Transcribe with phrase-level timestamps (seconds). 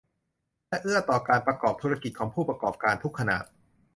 [0.69, 3.43] และเอื้อต่อการประกอบธุรกิจของผู้ประกอบการทุกขนาด